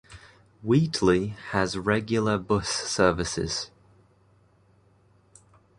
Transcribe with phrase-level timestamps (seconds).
[0.63, 3.69] Wheatley has regular bus services.